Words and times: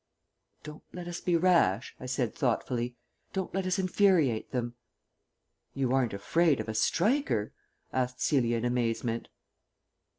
"Don't 0.63 0.81
let 0.93 1.07
us 1.07 1.21
be 1.21 1.35
rash," 1.37 1.93
I 1.99 2.07
said 2.07 2.33
thoughtfully. 2.33 2.95
"Don't 3.33 3.53
let 3.53 3.67
us 3.67 3.77
infuriate 3.77 4.49
them." 4.49 4.73
"You 5.75 5.93
aren't 5.93 6.15
afraid 6.15 6.59
of 6.59 6.67
a 6.67 6.73
striker?" 6.73 7.53
asked 7.93 8.19
Celia 8.19 8.57
in 8.57 8.65
amazement. 8.65 9.27